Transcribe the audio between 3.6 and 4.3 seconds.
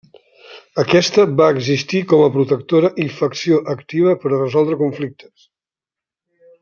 activa per